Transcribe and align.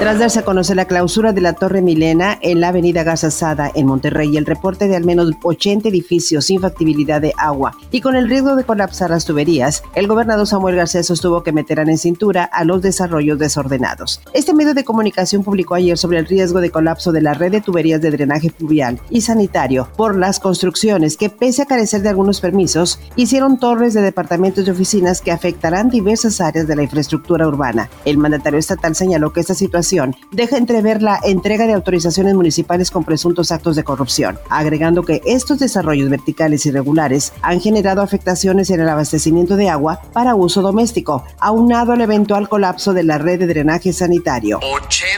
Tras 0.00 0.18
darse 0.18 0.38
a 0.38 0.44
conocer 0.46 0.76
la 0.76 0.86
clausura 0.86 1.34
de 1.34 1.42
la 1.42 1.52
Torre 1.52 1.82
Milena 1.82 2.38
en 2.40 2.62
la 2.62 2.68
avenida 2.68 3.14
Sada 3.18 3.70
en 3.74 3.86
Monterrey, 3.86 4.34
el 4.38 4.46
reporte 4.46 4.88
de 4.88 4.96
al 4.96 5.04
menos 5.04 5.30
80 5.42 5.90
edificios 5.90 6.46
sin 6.46 6.58
factibilidad 6.58 7.20
de 7.20 7.34
agua 7.36 7.76
y 7.90 8.00
con 8.00 8.16
el 8.16 8.26
riesgo 8.26 8.56
de 8.56 8.64
colapsar 8.64 9.10
las 9.10 9.26
tuberías, 9.26 9.82
el 9.94 10.06
gobernador 10.06 10.46
Samuel 10.46 10.76
García 10.76 11.02
sostuvo 11.02 11.42
que 11.42 11.52
meterán 11.52 11.90
en 11.90 11.98
cintura 11.98 12.44
a 12.44 12.64
los 12.64 12.80
desarrollos 12.80 13.38
desordenados. 13.38 14.22
Este 14.32 14.54
medio 14.54 14.72
de 14.72 14.84
comunicación 14.84 15.44
publicó 15.44 15.74
ayer 15.74 15.98
sobre 15.98 16.18
el 16.18 16.26
riesgo 16.26 16.62
de 16.62 16.70
colapso 16.70 17.12
de 17.12 17.20
la 17.20 17.34
red 17.34 17.52
de 17.52 17.60
tuberías 17.60 18.00
de 18.00 18.10
drenaje 18.10 18.48
fluvial 18.48 18.98
y 19.10 19.20
sanitario 19.20 19.86
por 19.98 20.16
las 20.16 20.40
construcciones 20.40 21.18
que, 21.18 21.28
pese 21.28 21.60
a 21.60 21.66
carecer 21.66 22.00
de 22.00 22.08
algunos 22.08 22.40
permisos, 22.40 23.00
hicieron 23.16 23.58
torres 23.58 23.92
de 23.92 24.00
departamentos 24.00 24.66
y 24.66 24.70
oficinas 24.70 25.20
que 25.20 25.30
afectarán 25.30 25.90
diversas 25.90 26.40
áreas 26.40 26.66
de 26.66 26.76
la 26.76 26.84
infraestructura 26.84 27.46
urbana. 27.46 27.90
El 28.06 28.16
mandatario 28.16 28.58
estatal 28.58 28.96
señaló 28.96 29.34
que 29.34 29.40
esta 29.40 29.52
situación 29.52 29.89
deja 30.32 30.56
entrever 30.56 31.02
la 31.02 31.18
entrega 31.24 31.66
de 31.66 31.72
autorizaciones 31.72 32.34
municipales 32.34 32.90
con 32.90 33.04
presuntos 33.04 33.50
actos 33.50 33.76
de 33.76 33.84
corrupción, 33.84 34.38
agregando 34.48 35.02
que 35.02 35.20
estos 35.24 35.58
desarrollos 35.58 36.08
verticales 36.08 36.64
irregulares 36.66 37.32
han 37.42 37.60
generado 37.60 38.02
afectaciones 38.02 38.70
en 38.70 38.80
el 38.80 38.88
abastecimiento 38.88 39.56
de 39.56 39.68
agua 39.68 40.00
para 40.12 40.34
uso 40.34 40.62
doméstico, 40.62 41.24
aunado 41.40 41.92
al 41.92 42.00
eventual 42.00 42.48
colapso 42.48 42.92
de 42.92 43.02
la 43.02 43.18
red 43.18 43.40
de 43.40 43.46
drenaje 43.46 43.92
sanitario. 43.92 44.60
80 44.62 45.09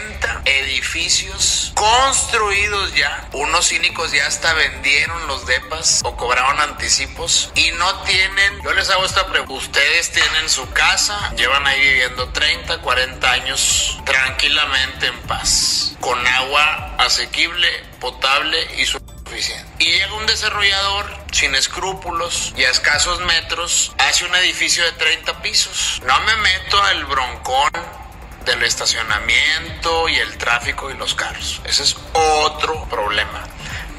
edificios 0.93 1.73
construidos 1.75 2.95
ya. 2.95 3.29
Unos 3.33 3.69
cínicos 3.69 4.13
ya 4.13 4.27
hasta 4.27 4.53
vendieron 4.53 5.27
los 5.27 5.47
depas 5.47 6.03
o 6.05 6.17
cobraron 6.17 6.61
anticipos 6.61 7.51
y 7.55 7.71
no 7.73 8.03
tienen, 8.03 8.63
yo 8.63 8.73
les 8.75 8.91
hago 8.91 9.05
esta 9.05 9.27
pregunta, 9.27 9.55
ustedes 9.55 10.13
tienen 10.13 10.49
su 10.49 10.71
casa, 10.73 11.35
llevan 11.35 11.67
ahí 11.67 11.81
viviendo 11.81 12.29
30, 12.29 12.79
40 12.79 13.31
años 13.31 13.99
tranquilamente 14.05 15.07
en 15.07 15.19
paz, 15.23 15.97
con 16.01 16.27
agua 16.27 16.95
asequible, 16.99 17.69
potable 17.99 18.59
y 18.79 18.85
suficiente. 18.85 19.73
Y 19.79 19.93
llega 19.93 20.13
un 20.15 20.27
desarrollador 20.27 21.07
sin 21.33 21.55
escrúpulos 21.55 22.53
y 22.57 22.65
a 22.65 22.71
escasos 22.71 23.21
metros 23.21 23.95
hace 23.99 24.27
un 24.27 24.35
edificio 24.37 24.85
de 24.85 24.93
30 24.93 25.41
pisos. 25.41 26.03
No 26.05 26.21
me 26.21 26.37
meto 26.37 26.83
al 26.83 27.07
broncón 27.07 28.02
del 28.45 28.63
estacionamiento 28.63 30.09
y 30.09 30.17
el 30.17 30.37
tráfico 30.39 30.91
y 30.91 30.95
los 30.95 31.15
carros. 31.15 31.61
Ese 31.65 31.85
es 31.85 31.97
otro 32.13 32.85
problema. 32.89 33.45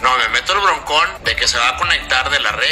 No, 0.02 0.18
me 0.18 0.28
meto 0.30 0.54
el 0.54 0.60
broncón 0.60 1.08
de 1.24 1.36
que 1.36 1.48
se 1.48 1.58
va 1.58 1.70
a 1.70 1.78
conectar 1.78 2.30
de 2.30 2.40
la 2.42 2.52
red 2.52 2.63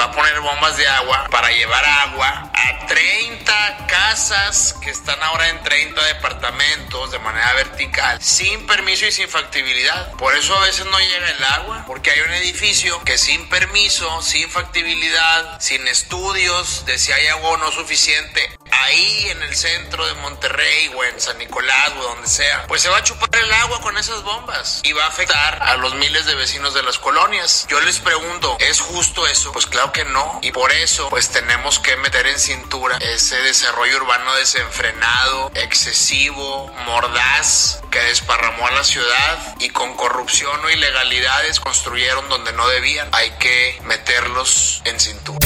va 0.00 0.06
a 0.06 0.12
poner 0.12 0.40
bombas 0.40 0.78
de 0.78 0.88
agua 0.88 1.26
para 1.30 1.50
llevar 1.50 1.84
agua 1.84 2.50
a 2.54 2.86
30 2.86 3.86
casas 3.86 4.74
que 4.82 4.88
están 4.88 5.22
ahora 5.22 5.50
en 5.50 5.62
30 5.62 6.02
departamentos 6.06 7.10
de 7.10 7.18
manera 7.18 7.52
vertical, 7.52 8.20
sin 8.22 8.66
permiso 8.66 9.04
y 9.04 9.12
sin 9.12 9.28
factibilidad. 9.28 10.12
Por 10.12 10.34
eso 10.34 10.56
a 10.56 10.62
veces 10.62 10.86
no 10.86 10.98
llega 10.98 11.30
el 11.30 11.44
agua, 11.44 11.84
porque 11.86 12.10
hay 12.12 12.20
un 12.20 12.32
edificio 12.32 12.98
que 13.04 13.18
sin 13.18 13.46
permiso, 13.50 14.22
sin 14.22 14.48
factibilidad, 14.48 15.60
sin 15.60 15.86
estudios 15.86 16.86
de 16.86 16.98
si 16.98 17.12
hay 17.12 17.26
agua 17.26 17.50
o 17.50 17.56
no 17.58 17.70
suficiente, 17.70 18.58
ahí 18.72 19.28
en 19.28 19.42
el 19.42 19.54
centro 19.54 20.06
de 20.06 20.14
Monterrey 20.14 20.90
o 20.96 21.04
en 21.04 21.20
San 21.20 21.38
Nicolás 21.38 21.92
o 21.98 22.02
donde 22.02 22.28
sea, 22.28 22.66
pues 22.66 22.82
se 22.82 22.88
va 22.88 22.98
a 22.98 23.04
chupar 23.04 23.28
el 23.36 23.52
agua 23.52 23.80
con 23.80 23.96
esas 23.98 24.22
bombas 24.22 24.80
y 24.84 24.92
va 24.92 25.04
a 25.04 25.08
afectar 25.08 25.62
a 25.62 25.76
los 25.76 25.94
miles 25.94 26.26
de 26.26 26.34
vecinos 26.34 26.74
de 26.74 26.82
las 26.82 26.98
colonias. 26.98 27.66
Yo 27.68 27.80
les 27.80 27.98
pregunto, 27.98 28.56
¿es 28.60 28.80
justo 28.80 29.26
eso? 29.26 29.52
Pues 29.52 29.66
que 29.92 30.04
no. 30.04 30.38
Y 30.42 30.52
por 30.52 30.72
eso, 30.72 31.08
pues 31.10 31.28
tenemos 31.28 31.78
que 31.78 31.96
meter 31.96 32.26
en 32.26 32.38
cintura 32.38 32.98
ese 33.00 33.36
desarrollo 33.36 33.96
urbano 33.96 34.34
desenfrenado, 34.36 35.50
excesivo, 35.54 36.72
mordaz, 36.86 37.80
que 37.90 37.98
desparramó 38.08 38.66
a 38.66 38.72
la 38.72 38.84
ciudad 38.84 39.56
y 39.58 39.70
con 39.70 39.94
corrupción 39.94 40.52
o 40.64 40.70
ilegalidades 40.70 41.60
construyeron 41.60 42.28
donde 42.28 42.52
no 42.52 42.68
debían. 42.68 43.08
Hay 43.12 43.30
que 43.38 43.80
meterlos 43.86 44.82
en 44.84 45.00
cintura. 45.00 45.38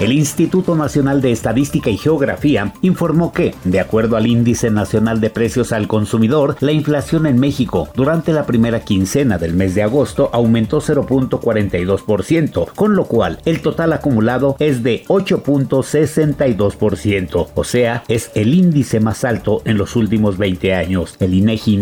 El 0.00 0.12
Instituto 0.12 0.76
Nacional 0.76 1.20
de 1.20 1.30
Estadística 1.30 1.90
y 1.90 1.98
Geografía 1.98 2.72
informó 2.80 3.32
que, 3.32 3.54
de 3.64 3.80
acuerdo 3.80 4.16
al 4.16 4.26
Índice 4.26 4.70
Nacional 4.70 5.20
de 5.20 5.28
Precios 5.28 5.72
al 5.72 5.88
Consumidor, 5.88 6.56
la 6.60 6.72
inflación 6.72 7.26
en 7.26 7.38
México 7.38 7.90
durante 7.94 8.32
la 8.32 8.46
primera 8.46 8.80
quincena 8.80 9.36
del 9.36 9.52
mes 9.52 9.74
de 9.74 9.82
agosto 9.82 10.30
aumentó 10.32 10.80
0.42%, 10.80 12.72
con 12.74 12.96
lo 12.96 13.04
cual 13.04 13.40
el 13.44 13.60
total 13.60 13.92
acumulado 13.92 14.56
es 14.58 14.82
de 14.82 15.04
8.62%, 15.06 17.48
o 17.54 17.64
sea, 17.64 18.02
es 18.08 18.30
el 18.34 18.54
índice 18.54 19.00
más 19.00 19.24
alto 19.24 19.60
en 19.64 19.76
los 19.76 19.96
últimos 19.96 20.38
20 20.38 20.74
años. 20.74 21.16
El 21.20 21.34
INEGI 21.34 21.74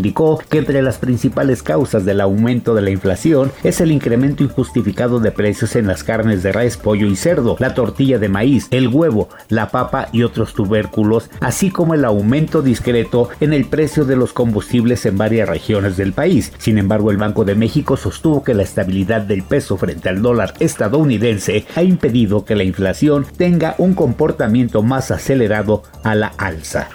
que 0.49 0.59
entre 0.59 0.83
las 0.83 0.99
principales 0.99 1.63
causas 1.63 2.05
del 2.05 2.21
aumento 2.21 2.75
de 2.75 2.83
la 2.83 2.91
inflación 2.91 3.53
es 3.63 3.81
el 3.81 3.93
incremento 3.93 4.43
injustificado 4.43 5.21
de 5.21 5.31
precios 5.31 5.77
en 5.77 5.87
las 5.87 6.03
carnes 6.03 6.43
de 6.43 6.53
res, 6.53 6.77
pollo 6.77 7.07
y 7.07 7.17
cerdo, 7.17 7.57
la 7.59 7.75
tortilla 7.75 8.19
de 8.19 8.29
maíz, 8.29 8.69
el 8.71 8.89
huevo, 8.89 9.29
la 9.49 9.71
papa 9.71 10.09
y 10.13 10.23
otros 10.23 10.55
tubérculos, 10.55 11.31
así 11.41 11.71
como 11.71 11.95
el 11.95 12.05
aumento 12.05 12.63
discreto 12.63 13.29
en 13.41 13.53
el 13.53 13.67
precio 13.67 14.05
de 14.05 14.17
los 14.17 14.33
combustibles 14.33 15.05
en 15.07 15.19
varias 15.19 15.49
regiones 15.49 15.97
del 15.97 16.13
país. 16.13 16.53
Sin 16.59 16.79
embargo, 16.79 17.11
el 17.11 17.17
Banco 17.17 17.45
de 17.45 17.55
México 17.55 17.97
sostuvo 17.97 18.43
que 18.43 18.55
la 18.55 18.63
estabilidad 18.63 19.23
del 19.23 19.43
peso 19.43 19.77
frente 19.77 20.09
al 20.09 20.23
dólar 20.23 20.55
estadounidense 20.59 21.67
ha 21.75 21.83
impedido 21.83 22.45
que 22.45 22.57
la 22.57 22.65
inflación 22.65 23.27
tenga 23.37 23.75
un 23.79 23.95
comportamiento 23.95 24.83
más 24.83 25.11
acelerado 25.11 25.83
a 26.03 26.15
la 26.15 26.33
alza. 26.39 26.89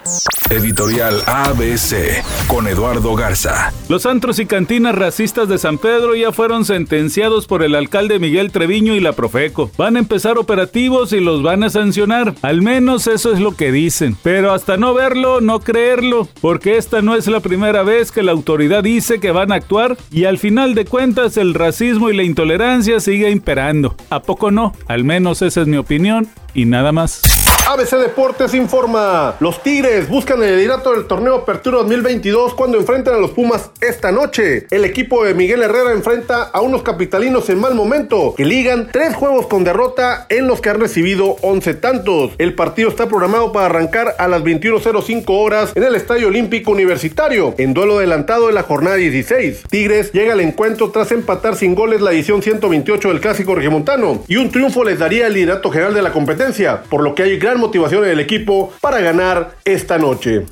Editorial 0.53 1.23
ABC 1.25 2.23
con 2.45 2.67
Eduardo 2.67 3.15
Garza. 3.15 3.73
Los 3.89 4.05
antros 4.05 4.37
y 4.37 4.45
cantinas 4.45 4.93
racistas 4.93 5.49
de 5.49 5.57
San 5.57 5.79
Pedro 5.79 6.15
ya 6.15 6.31
fueron 6.31 6.63
sentenciados 6.63 7.47
por 7.47 7.63
el 7.63 7.73
alcalde 7.73 8.19
Miguel 8.19 8.51
Treviño 8.51 8.93
y 8.93 8.99
la 8.99 9.13
Profeco. 9.13 9.71
Van 9.77 9.95
a 9.95 9.99
empezar 9.99 10.37
operativos 10.37 11.11
y 11.11 11.21
los 11.21 11.41
van 11.41 11.63
a 11.63 11.71
sancionar. 11.71 12.35
Al 12.43 12.61
menos 12.61 13.07
eso 13.07 13.33
es 13.33 13.39
lo 13.39 13.55
que 13.55 13.71
dicen. 13.71 14.15
Pero 14.21 14.53
hasta 14.53 14.77
no 14.77 14.93
verlo, 14.93 15.41
no 15.41 15.59
creerlo, 15.59 16.27
porque 16.39 16.77
esta 16.77 17.01
no 17.01 17.15
es 17.15 17.25
la 17.25 17.39
primera 17.39 17.81
vez 17.81 18.11
que 18.11 18.21
la 18.21 18.31
autoridad 18.31 18.83
dice 18.83 19.19
que 19.19 19.31
van 19.31 19.51
a 19.51 19.55
actuar 19.55 19.97
y 20.11 20.25
al 20.25 20.37
final 20.37 20.75
de 20.75 20.85
cuentas 20.85 21.35
el 21.37 21.55
racismo 21.55 22.11
y 22.11 22.15
la 22.15 22.23
intolerancia 22.23 22.99
sigue 22.99 23.31
imperando. 23.31 23.95
¿A 24.11 24.21
poco 24.21 24.51
no? 24.51 24.73
Al 24.87 25.03
menos 25.03 25.41
esa 25.41 25.61
es 25.61 25.67
mi 25.67 25.77
opinión 25.77 26.27
y 26.53 26.65
nada 26.65 26.91
más. 26.91 27.23
ABC 27.65 27.91
Deportes 27.97 28.53
informa. 28.53 29.35
Los 29.39 29.63
Tigres 29.63 30.09
buscan 30.09 30.43
el 30.43 30.57
liderato 30.57 30.91
del 30.91 31.05
torneo 31.05 31.35
Apertura 31.35 31.77
2022 31.77 32.55
cuando 32.55 32.77
enfrentan 32.77 33.15
a 33.15 33.19
los 33.19 33.31
Pumas 33.31 33.71
esta 33.79 34.11
noche. 34.11 34.67
El 34.69 34.83
equipo 34.83 35.23
de 35.23 35.33
Miguel 35.33 35.63
Herrera 35.63 35.93
enfrenta 35.93 36.43
a 36.43 36.59
unos 36.59 36.83
capitalinos 36.83 37.49
en 37.49 37.61
mal 37.61 37.73
momento 37.73 38.33
que 38.35 38.43
ligan 38.43 38.89
tres 38.91 39.15
juegos 39.15 39.47
con 39.47 39.63
derrota 39.63 40.27
en 40.27 40.45
los 40.45 40.59
que 40.59 40.71
han 40.71 40.81
recibido 40.81 41.37
11 41.41 41.75
tantos. 41.75 42.31
El 42.37 42.53
partido 42.53 42.89
está 42.89 43.07
programado 43.07 43.53
para 43.53 43.67
arrancar 43.67 44.13
a 44.19 44.27
las 44.27 44.43
21.05 44.43 45.23
horas 45.29 45.71
en 45.73 45.83
el 45.83 45.95
Estadio 45.95 46.27
Olímpico 46.27 46.71
Universitario 46.71 47.55
en 47.57 47.73
duelo 47.73 47.97
adelantado 47.97 48.47
de 48.47 48.53
la 48.53 48.63
jornada 48.63 48.97
16. 48.97 49.63
Tigres 49.69 50.11
llega 50.11 50.33
al 50.33 50.41
encuentro 50.41 50.91
tras 50.91 51.13
empatar 51.13 51.55
sin 51.55 51.75
goles 51.75 52.01
la 52.01 52.11
edición 52.11 52.43
128 52.43 53.07
del 53.07 53.21
Clásico 53.21 53.55
Regimontano 53.55 54.21
y 54.27 54.35
un 54.35 54.51
triunfo 54.51 54.83
les 54.83 54.99
daría 54.99 55.27
el 55.27 55.33
liderato 55.33 55.71
general 55.71 55.93
de 55.93 56.01
la 56.01 56.11
competencia, 56.11 56.83
por 56.89 57.01
lo 57.01 57.15
que 57.15 57.23
hay 57.23 57.37
gran 57.37 57.53
motivación 57.63 58.03
en 58.03 58.11
el 58.11 58.19
equipo 58.19 58.73
para 58.81 58.99
ganar 58.99 59.55
esta 59.63 59.97
noche. 59.97 60.45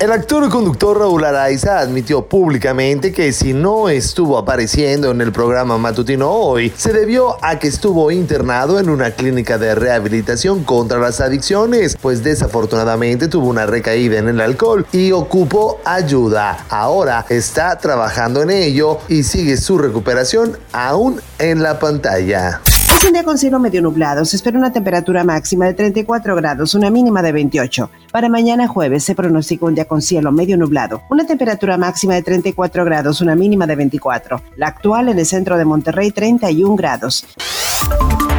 El 0.00 0.10
actor 0.10 0.44
y 0.44 0.48
conductor 0.48 0.98
Raúl 0.98 1.24
Araiza 1.24 1.78
admitió 1.78 2.26
públicamente 2.26 3.12
que 3.12 3.32
si 3.32 3.52
no 3.52 3.88
estuvo 3.88 4.38
apareciendo 4.38 5.10
en 5.10 5.20
el 5.20 5.32
programa 5.32 5.78
matutino 5.78 6.30
hoy, 6.30 6.72
se 6.76 6.92
debió 6.92 7.36
a 7.44 7.58
que 7.58 7.68
estuvo 7.68 8.10
internado 8.10 8.80
en 8.80 8.88
una 8.88 9.12
clínica 9.12 9.58
de 9.58 9.74
rehabilitación 9.74 10.64
contra 10.64 10.98
las 10.98 11.20
adicciones, 11.20 11.96
pues 12.00 12.24
desafortunadamente 12.24 13.28
tuvo 13.28 13.48
una 13.48 13.66
recaída 13.66 14.18
en 14.18 14.28
el 14.28 14.40
alcohol 14.40 14.86
y 14.92 15.12
ocupó 15.12 15.80
ayuda. 15.84 16.64
Ahora 16.68 17.26
está 17.28 17.78
trabajando 17.78 18.42
en 18.42 18.50
ello 18.50 18.98
y 19.08 19.24
sigue 19.24 19.56
su 19.56 19.78
recuperación 19.78 20.58
aún 20.72 21.20
en 21.38 21.62
la 21.62 21.78
pantalla. 21.78 22.60
Es 22.92 23.04
un 23.04 23.14
día 23.14 23.24
con 23.24 23.38
cielo 23.38 23.58
medio 23.58 23.82
nublado. 23.82 24.24
Se 24.24 24.36
espera 24.36 24.58
una 24.58 24.72
temperatura 24.72 25.24
máxima 25.24 25.66
de 25.66 25.74
34 25.74 26.36
grados, 26.36 26.74
una 26.74 26.90
mínima 26.90 27.22
de 27.22 27.32
28. 27.32 27.90
Para 28.12 28.28
mañana 28.28 28.68
jueves 28.68 29.04
se 29.04 29.14
pronostica 29.14 29.66
un 29.66 29.74
día 29.74 29.86
con 29.86 30.02
cielo 30.02 30.30
medio 30.30 30.56
nublado. 30.56 31.02
Una 31.10 31.26
temperatura 31.26 31.76
máxima 31.76 32.14
de 32.14 32.22
34 32.22 32.84
grados, 32.84 33.20
una 33.20 33.34
mínima 33.34 33.66
de 33.66 33.76
24. 33.76 34.42
La 34.56 34.68
actual 34.68 35.08
en 35.08 35.18
el 35.18 35.26
centro 35.26 35.56
de 35.56 35.64
Monterrey, 35.64 36.10
31 36.10 36.76
grados. 36.76 37.24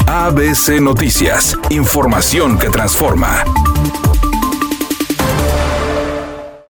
ABC 0.08 0.80
Noticias. 0.80 1.58
Información 1.70 2.58
que 2.58 2.70
transforma. 2.70 3.44